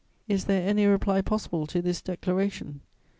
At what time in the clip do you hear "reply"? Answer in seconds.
0.87-1.21